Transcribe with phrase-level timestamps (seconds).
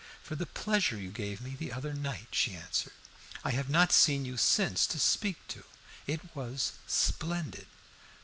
[0.23, 2.93] "For the pleasure you gave me the other night," she answered.
[3.43, 5.63] "I have not seen you since to speak to.
[6.07, 7.67] It was splendid!"